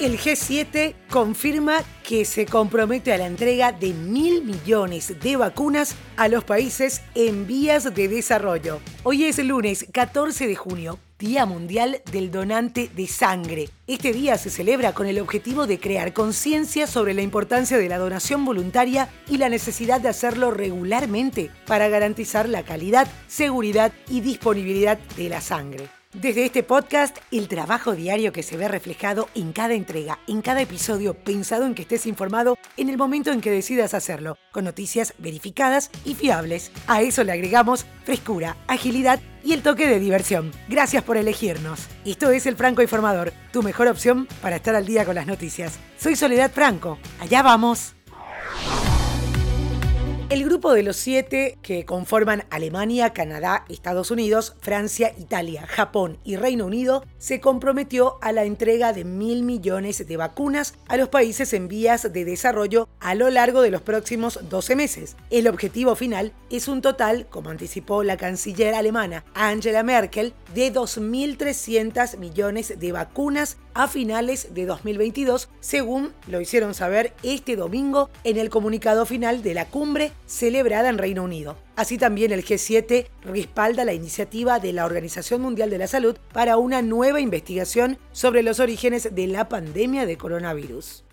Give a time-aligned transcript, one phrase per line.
[0.00, 6.28] El G7 confirma que se compromete a la entrega de mil millones de vacunas a
[6.28, 8.80] los países en vías de desarrollo.
[9.02, 10.98] Hoy es el lunes 14 de junio.
[11.18, 13.68] Día Mundial del Donante de Sangre.
[13.86, 17.98] Este día se celebra con el objetivo de crear conciencia sobre la importancia de la
[17.98, 24.98] donación voluntaria y la necesidad de hacerlo regularmente para garantizar la calidad, seguridad y disponibilidad
[25.18, 25.99] de la sangre.
[26.12, 30.60] Desde este podcast, el trabajo diario que se ve reflejado en cada entrega, en cada
[30.60, 35.14] episodio, pensado en que estés informado en el momento en que decidas hacerlo, con noticias
[35.18, 36.72] verificadas y fiables.
[36.88, 40.50] A eso le agregamos frescura, agilidad y el toque de diversión.
[40.68, 41.86] Gracias por elegirnos.
[42.04, 45.78] Esto es El Franco Informador, tu mejor opción para estar al día con las noticias.
[45.96, 46.98] Soy Soledad Franco.
[47.20, 47.94] Allá vamos.
[50.30, 56.36] El grupo de los siete que conforman Alemania, Canadá, Estados Unidos, Francia, Italia, Japón y
[56.36, 61.52] Reino Unido se comprometió a la entrega de mil millones de vacunas a los países
[61.52, 65.16] en vías de desarrollo a lo largo de los próximos 12 meses.
[65.30, 72.18] El objetivo final es un total, como anticipó la canciller alemana Angela Merkel, de 2.300
[72.18, 78.50] millones de vacunas a finales de 2022, según lo hicieron saber este domingo en el
[78.50, 81.56] comunicado final de la cumbre celebrada en Reino Unido.
[81.76, 86.56] Así también el G7 respalda la iniciativa de la Organización Mundial de la Salud para
[86.56, 91.04] una nueva investigación sobre los orígenes de la pandemia de coronavirus.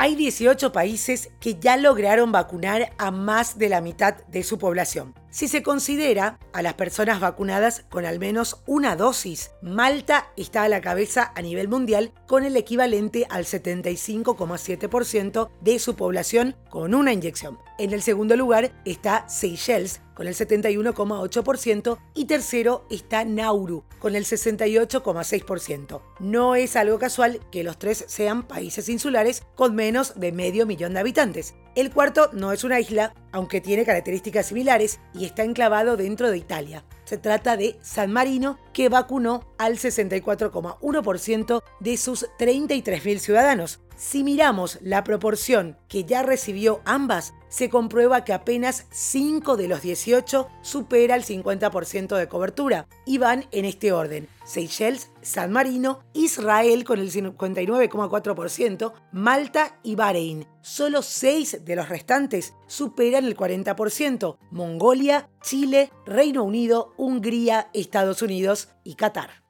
[0.00, 5.12] Hay 18 países que ya lograron vacunar a más de la mitad de su población.
[5.30, 10.70] Si se considera a las personas vacunadas con al menos una dosis, Malta está a
[10.70, 17.12] la cabeza a nivel mundial con el equivalente al 75,7% de su población con una
[17.12, 17.58] inyección.
[17.78, 24.24] En el segundo lugar está Seychelles con el 71,8% y tercero está Nauru con el
[24.24, 26.00] 68,6%.
[26.20, 30.94] No es algo casual que los tres sean países insulares con menos de medio millón
[30.94, 31.54] de habitantes.
[31.78, 36.36] El cuarto no es una isla, aunque tiene características similares y está enclavado dentro de
[36.36, 36.84] Italia.
[37.04, 43.78] Se trata de San Marino, que vacunó al 64,1% de sus 33.000 ciudadanos.
[43.98, 49.82] Si miramos la proporción que ya recibió ambas, se comprueba que apenas 5 de los
[49.82, 54.28] 18 supera el 50% de cobertura y van en este orden.
[54.44, 60.46] Seychelles, San Marino, Israel con el 59,4%, Malta y Bahrein.
[60.62, 64.38] Solo 6 de los restantes superan el 40%.
[64.52, 69.47] Mongolia, Chile, Reino Unido, Hungría, Estados Unidos y Qatar.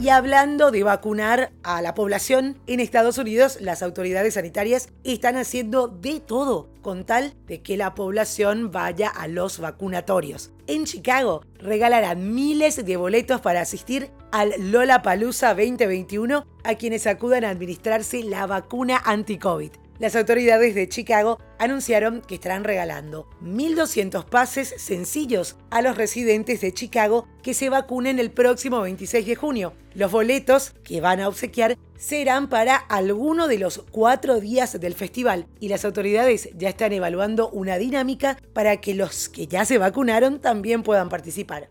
[0.00, 5.88] Y hablando de vacunar a la población, en Estados Unidos las autoridades sanitarias están haciendo
[5.88, 10.52] de todo con tal de que la población vaya a los vacunatorios.
[10.66, 17.50] En Chicago regalarán miles de boletos para asistir al Lollapalooza 2021 a quienes acudan a
[17.50, 25.56] administrarse la vacuna anti-COVID las autoridades de Chicago anunciaron que estarán regalando 1.200 pases sencillos
[25.70, 29.74] a los residentes de Chicago que se vacunen el próximo 26 de junio.
[29.94, 35.46] Los boletos que van a obsequiar serán para alguno de los cuatro días del festival
[35.60, 40.40] y las autoridades ya están evaluando una dinámica para que los que ya se vacunaron
[40.40, 41.68] también puedan participar.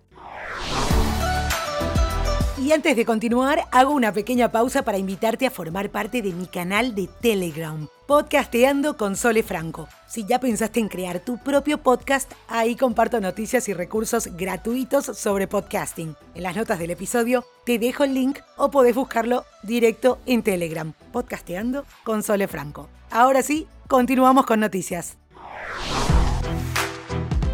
[2.63, 6.45] Y antes de continuar, hago una pequeña pausa para invitarte a formar parte de mi
[6.45, 9.87] canal de Telegram, Podcasteando con Sole Franco.
[10.07, 15.45] Si ya pensaste en crear tu propio podcast, ahí comparto noticias y recursos gratuitos sobre
[15.45, 16.15] podcasting.
[16.33, 20.91] En las notas del episodio te dejo el link o podés buscarlo directo en Telegram,
[21.11, 22.89] Podcasteando con Sole Franco.
[23.11, 25.18] Ahora sí, continuamos con noticias.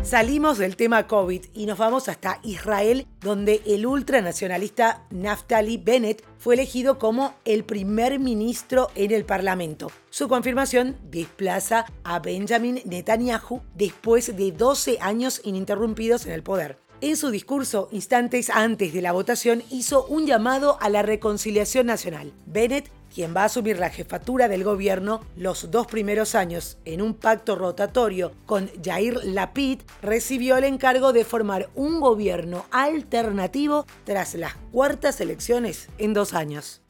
[0.05, 6.53] Salimos del tema COVID y nos vamos hasta Israel, donde el ultranacionalista Naftali Bennett fue
[6.53, 9.91] elegido como el primer ministro en el Parlamento.
[10.11, 16.77] Su confirmación desplaza a Benjamin Netanyahu después de 12 años ininterrumpidos en el poder.
[17.01, 22.31] En su discurso, instantes antes de la votación, hizo un llamado a la reconciliación nacional.
[22.45, 27.13] Bennett quien va a asumir la jefatura del gobierno los dos primeros años en un
[27.13, 34.55] pacto rotatorio con Jair Lapid, recibió el encargo de formar un gobierno alternativo tras las
[34.73, 36.81] cuartas elecciones en dos años.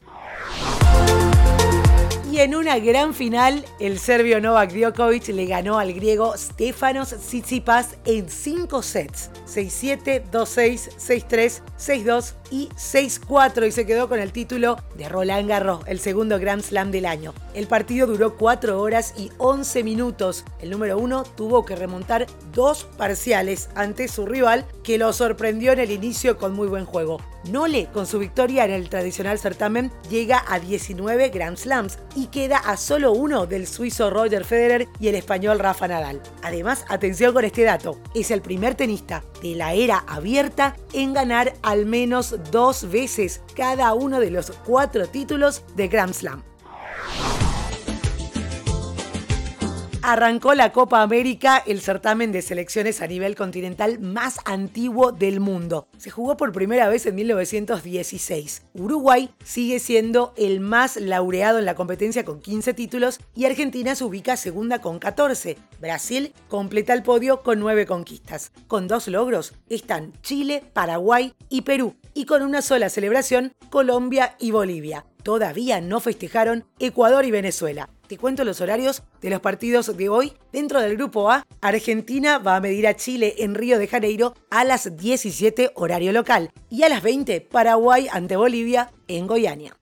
[2.32, 7.98] Y en una gran final, el serbio Novak Djokovic le ganó al griego Stefanos Tsitsipas
[8.04, 14.76] en 5 sets, 6-7, 2-6, 6-3, 6-2 y 6-4 y se quedó con el título
[14.96, 17.32] de Roland Garros, el segundo Grand Slam del año.
[17.54, 20.44] El partido duró 4 horas y 11 minutos.
[20.60, 25.78] El número 1 tuvo que remontar dos parciales ante su rival, que lo sorprendió en
[25.78, 27.18] el inicio con muy buen juego.
[27.50, 32.58] Nole, con su victoria en el tradicional certamen, llega a 19 Grand Slams y queda
[32.58, 36.22] a solo uno del suizo Roger Federer y el español Rafa Nadal.
[36.42, 41.54] Además, atención con este dato, es el primer tenista de la era abierta en ganar
[41.62, 46.42] al menos dos veces cada uno de los cuatro títulos de Grand Slam.
[50.06, 55.88] Arrancó la Copa América, el certamen de selecciones a nivel continental más antiguo del mundo.
[55.98, 58.62] Se jugó por primera vez en 1916.
[58.74, 64.04] Uruguay sigue siendo el más laureado en la competencia con 15 títulos y Argentina se
[64.04, 65.58] ubica segunda con 14.
[65.80, 68.52] Brasil completa el podio con 9 conquistas.
[68.68, 71.96] Con dos logros están Chile, Paraguay y Perú.
[72.14, 75.04] Y con una sola celebración, Colombia y Bolivia.
[75.24, 77.90] Todavía no festejaron Ecuador y Venezuela.
[78.06, 80.32] Te cuento los horarios de los partidos de hoy.
[80.52, 84.62] Dentro del grupo A, Argentina va a medir a Chile en Río de Janeiro a
[84.62, 89.76] las 17 horario local y a las 20 Paraguay ante Bolivia en Goiânia.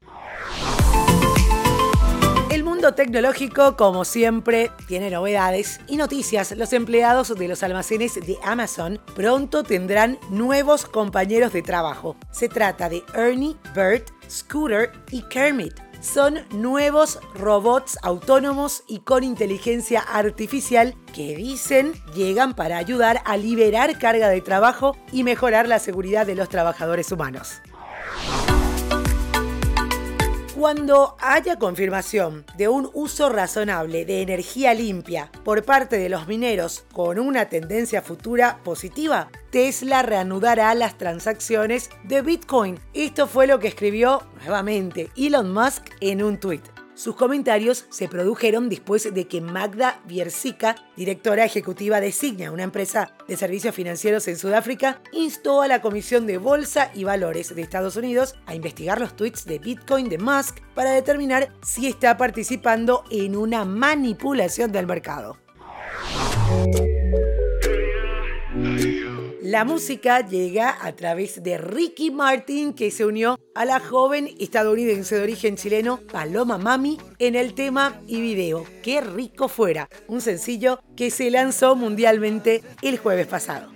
[2.50, 6.52] El mundo tecnológico, como siempre, tiene novedades y noticias.
[6.56, 12.16] Los empleados de los almacenes de Amazon pronto tendrán nuevos compañeros de trabajo.
[12.30, 20.00] Se trata de Ernie, Bert, Scooter y Kermit son nuevos robots autónomos y con inteligencia
[20.00, 26.26] artificial que dicen llegan para ayudar a liberar carga de trabajo y mejorar la seguridad
[26.26, 27.62] de los trabajadores humanos.
[30.64, 36.86] Cuando haya confirmación de un uso razonable de energía limpia por parte de los mineros
[36.90, 42.80] con una tendencia futura positiva, Tesla reanudará las transacciones de Bitcoin.
[42.94, 46.73] Esto fue lo que escribió nuevamente Elon Musk en un tuit.
[46.94, 53.12] Sus comentarios se produjeron después de que Magda Bierzica, directora ejecutiva de Signa, una empresa
[53.26, 57.96] de servicios financieros en Sudáfrica, instó a la Comisión de Bolsa y Valores de Estados
[57.96, 63.36] Unidos a investigar los tweets de Bitcoin de Musk para determinar si está participando en
[63.36, 65.36] una manipulación del mercado.
[69.54, 75.14] La música llega a través de Ricky Martin, que se unió a la joven estadounidense
[75.14, 80.80] de origen chileno Paloma Mami en el tema y video Qué rico fuera, un sencillo
[80.96, 83.70] que se lanzó mundialmente el jueves pasado.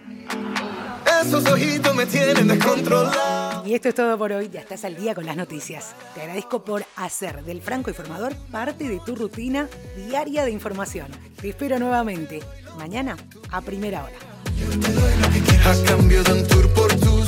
[1.22, 3.64] Esos ojitos me tienen descontrolado.
[3.64, 5.94] Y esto es todo por hoy, ya estás al día con las noticias.
[6.12, 9.68] Te agradezco por hacer del Franco Informador parte de tu rutina
[10.08, 11.06] diaria de información.
[11.40, 12.40] Te espero nuevamente
[12.76, 13.16] mañana
[13.52, 15.47] a primera hora.
[15.64, 17.27] A cambio de un tour por tus